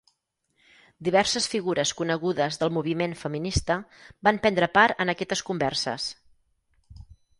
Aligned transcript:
Diverses 1.07 1.47
figures 1.55 1.91
conegudes 1.99 2.57
del 2.63 2.73
moviment 2.77 3.13
feminista 3.25 3.77
van 4.29 4.41
prendre 4.47 4.71
part 4.79 5.05
en 5.07 5.15
aquestes 5.15 5.45
converses. 5.51 6.09